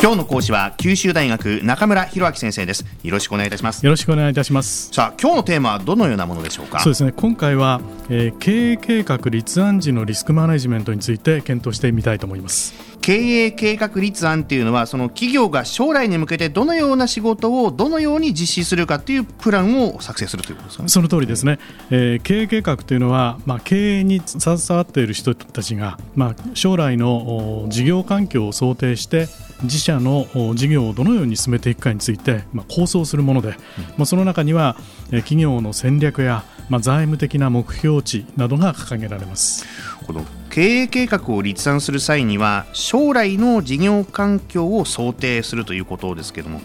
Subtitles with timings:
[0.00, 2.84] 今日の講師は九州大学中村博明先生です。
[3.02, 3.84] よろしくお願いいたします。
[3.84, 4.90] よろしくお願いいたします。
[4.92, 6.78] さあ今日のテーマはどのようなものでしょうか？
[6.78, 7.10] そうですね。
[7.10, 12.74] 今回は、えー、経営計画立案時のリスクマネジメントについて検討してみたいと思います。
[13.00, 21.58] 経営計画立案っていうのはその企業が将来に向けてどのような仕事をどのように実施するかっていうプランを作成するということですか、ね、その通りですね、
[21.90, 29.26] えー、経営計画というのは、まあ、経営に携わっている人たちが、まあ、将来の事業環境を想定して
[29.62, 33.56] 自社の事業をどのように進めていくかについて、まあ、構想するもので、
[33.96, 34.76] まあ、その中には
[35.10, 39.66] 企業の戦略や、まあ、財務的な目標値などが掲げられます。
[40.06, 46.60] この経営計画を立案する際には将来の事業環境を想定するということですけれども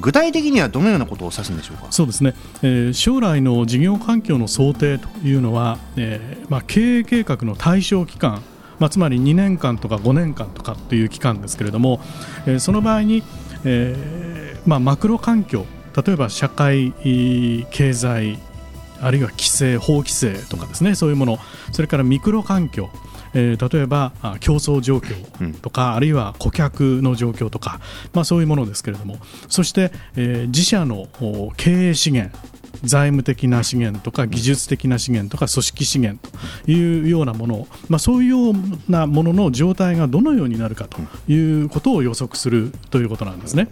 [0.00, 1.86] 具体的にはどのようなことを指すんでしょうか？
[1.90, 8.42] そうですね、えー、将来の事業環境の想定というのは、えーまあ、経営計画の対象期間
[8.78, 12.00] まあ、つまり2年間とか5年間とかっていう期間ですけれども、
[12.46, 13.22] えー、その場合に、
[13.64, 15.66] えーまあ、マクロ環境
[16.04, 16.92] 例えば社会
[17.70, 18.38] 経済
[19.00, 21.38] あるいは規制法規制とかですねそういうもの
[21.72, 22.90] それからミクロ環境
[23.36, 27.80] えー、例えば競争状況とか、うん、あるいは顧客の状況とか、
[28.12, 29.18] まあ、そういうものですけれども
[29.48, 31.08] そして、えー、自社の
[31.56, 32.36] 経営資源
[32.82, 36.28] 財務的な資源とか技術的な資源とか組織資源
[36.64, 38.54] というようなものまあ、そういうよう
[38.90, 40.98] なものの状態がどのようになるかと
[41.30, 43.68] いうことを予測するということなんですね。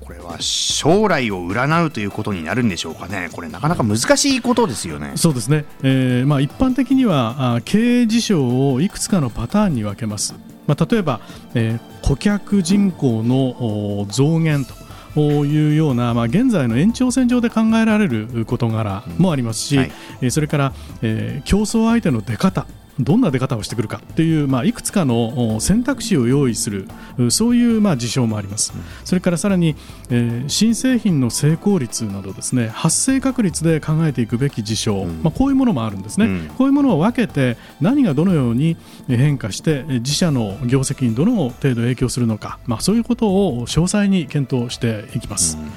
[0.00, 10.34] これは将来を占うということになるんでしょうかね、これ、なかなか難しいことですよねそうですね、えーまあ、一般的にはあ経営事象をいくつかのパターンに分けます。
[10.66, 11.20] まあ、例えば、
[11.54, 14.74] えー、顧客人口の増減と
[15.16, 19.86] いうような、まあ、現在の延長線上で考えられる事柄もありますし、は
[20.20, 20.72] い、それから、
[21.02, 22.66] えー、競争相手の出方
[22.98, 26.88] どんな出方をしてくるかという、まあ、いくつかの選択肢を用意する
[27.30, 28.72] そういう、まあ、事象もあります、
[29.04, 29.76] それからさらに、
[30.10, 38.76] えー、新製品の成功率などですね発生確率で考えていくべき事象、うん、まあ、こういうものもあるんですね、うん、こういうものを分けて何がどのように
[39.08, 45.56] 変化して自社の業績にどの程度影響するのか、まあ、そういうことを詳細に検討していきます。
[45.56, 45.70] うん。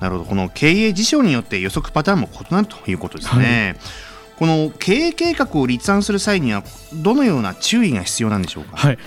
[0.00, 0.24] なるほど。
[0.24, 3.74] この経営事象によって予測パターンも異なるということですね。
[3.76, 8.76] はいこの経営計画を立案する際にはどのような注意が必要なんでしょうか？
[8.76, 8.98] はい、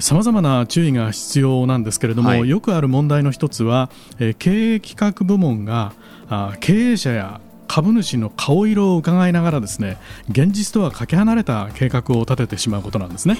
[0.00, 5.92] さまざまな注意が必要なんですけれども、はい、よくある問題の一つは、えー、経営企画部門が
[6.28, 9.96] あ経営者や株主の顔色を伺いながらですね
[10.28, 13.36] 現実とはかけ離れた計画を立ててしまうことなんですね。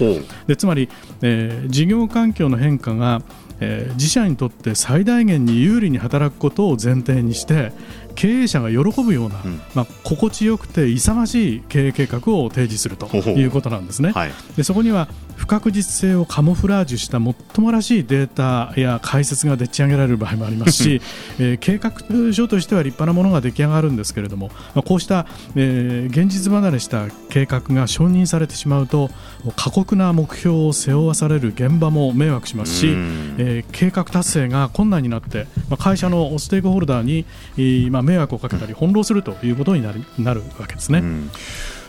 [0.46, 0.88] でつまり、
[1.20, 3.20] えー、事業環境の変化が
[3.64, 7.70] えー、自社にとって最大限に有利に働くことを前提にして
[8.12, 14.12] 経営者が喜ぶような、うん、まあ、心地よくて勇ましい経営計画を提示するということなんですね。
[14.12, 15.08] はい、でそこには
[15.42, 21.02] 不確実性をカモフラージュしたもっともらしいデータや解説がでっち上げられる場合もありますし、
[21.40, 29.10] えー、計画書としては立派なものが出来上がるんですけれども、まあ、こうした、えー、現実離れした計画が承認されてしまうと
[29.56, 32.86] 過酷な目標を背負わされる現場も迷惑しますし、
[33.38, 37.24] えー、計画達成が困難になって、まあ、会社のステークホルダーに、
[37.56, 40.98] えーまあ、迷惑をかけたり翻弄するということになるなるわけですね。
[40.98, 41.30] うん。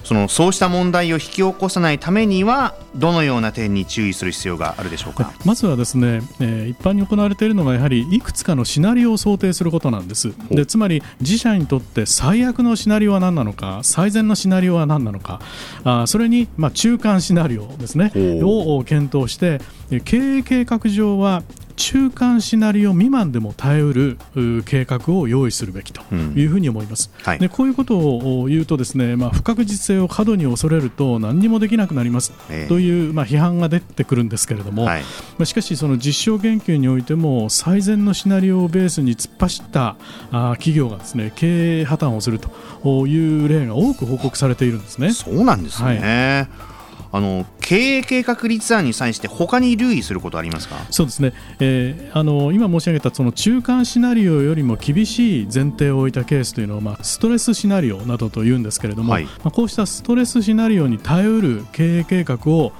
[0.03, 5.31] そのそうした問題を引き起こさないためにはどのような点に注意する必要があるでしょうか？
[5.45, 10.33] まずはですね、えー、一般に行われているのがやはりいくつかのシナリオを想定することなんです。
[10.51, 15.39] でつまり自社にとって最悪のシナリオは何なのか最善のシナリオは何なのか。
[15.85, 18.11] あそれに、まあ、中間シナリオですね。
[18.43, 19.61] を検討して
[20.03, 21.43] 経営計画上は
[21.75, 24.17] 中間シナリオ未満でも耐えうる
[24.65, 32.31] 計画を用意するべきというふうに思います、うんはい、でこういうことを言うとですね、まあ、不確実性を過度に恐れると何にもできなくなります
[32.67, 35.07] という、まあ、批判が出てくるんですけれども、はい、ま
[35.41, 39.95] あ、しかしその実証研究においても最善のシナリオをベースに突っ走った
[40.31, 45.11] あ企業がですね経営破綻をするという例が多く報告されているんですね。
[45.13, 46.73] そうなんですね、はい。
[47.15, 50.75] あの経営計画立案に際して他に留意することありますか？
[50.91, 62.73] そうですね、えー、あの今申し上げたその中間シナリオよりも厳しい前提を置いたケースというのを、まあ、ストレスシナリオなどというんですけれども、はい、まあ、こうしたストレスシナリオに耐えうる経営計画を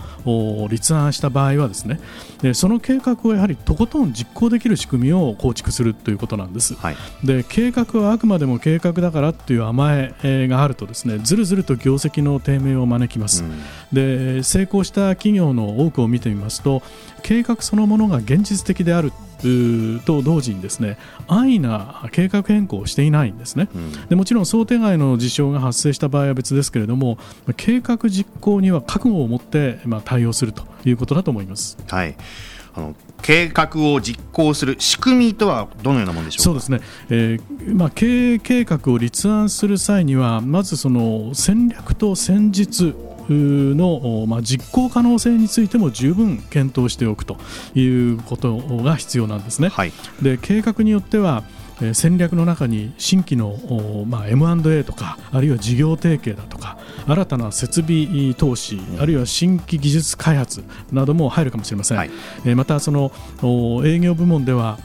[0.70, 2.00] 立案した場合はですね
[2.42, 13.54] でその計画をやはりとことん実行できる仕組みを構築するということなんです、はい、で計画はあくまでも計画だからという甘えがあるとですねずるずると業績の低迷を招きます、うん、
[13.94, 16.82] で成功した企業の多くを見てみますと
[17.22, 19.12] 計画そのものが現実的である
[20.06, 20.98] と同時にですね
[21.28, 27.18] 安易な計画変更をしていないんですね、うん、でもちろん想定外の事象が発生した場合は別ですけれども
[27.58, 31.78] 計画実行には覚悟を持って、まあ、対応するということだと思います。
[31.88, 32.16] はい。
[32.76, 42.96] あの計画を実行する仕組みとはどのようなものでしょうそうですね、えーまあ、経営計画を立案する際にはまずその戦略と戦術
[43.30, 47.38] の、まあ、実行可能性についても十分検討しておくと
[47.76, 49.70] いうことが必要なんですね。
[49.70, 49.92] はい、
[50.22, 51.44] で計画によっては
[51.94, 56.78] 戦略の中に新規の、まあ、M&A とかあるいは事業提携だとか
[57.08, 62.12] 新たな設備投資、あるいは新規技術開発なども入るかもしれません、はい、
[62.56, 63.12] またその
[63.86, 64.78] 営業部門では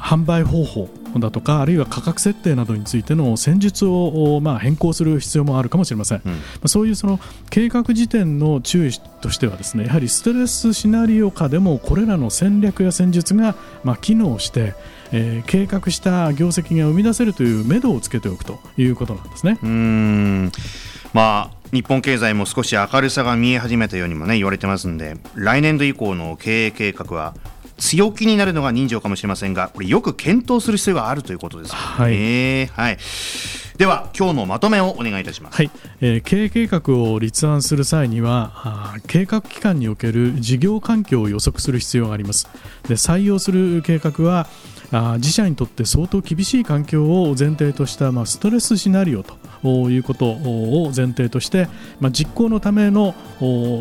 [0.00, 6.30] 販売方法だとかあるいは価格設定などについての戦術をまあ変更する必要もあるかもしれません、う
[6.66, 7.18] ん、そういうその
[7.50, 14.74] 計画時点の注意としてはですねやはりストレスシナリオ下でもこれらの戦略や戦術がまあ機能して
[15.12, 19.58] えー、計画した業績が生み出せるという目処をつけておくということなんですね。
[19.60, 20.52] うん。
[21.12, 27.34] まあ日本経済も少し明るさが見え始めたようにもね言われてますんで来年度以降の経営計画は
[27.80, 31.76] 強気になるのが人情かもしれませんがこれよく検討する必要があるということですね。
[31.76, 32.98] はい、はい。
[33.78, 35.70] では今日のまとめをお願いいたします、はい。
[36.02, 42.46] えー、経営計画を立案する際には計画期間における事業環境を予測する必要があります。
[42.86, 44.46] で採用する計画は
[44.92, 51.68] あ自社にとって相当厳しい環境を前提とした、まあ、ストレスシナリオということを前提として、
[52.00, 53.14] まあ、実行のための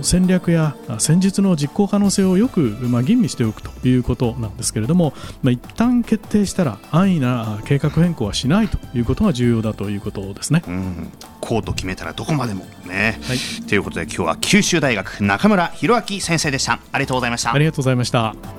[0.04, 10.64] 戦略や戦術の実行可能性をよく、まあ、吟味しておくということなんですけれども、まあ、一旦決定したら安易な計画変更はしないということが重要だということですね。
[10.68, 11.12] うん。
[11.40, 16.80] こうと決めたらどこまでもね、はい、ということで今日は九州大学中村弘明先生でした。
[16.92, 17.54] ありがとうございました。
[17.54, 18.59] ありがとうございました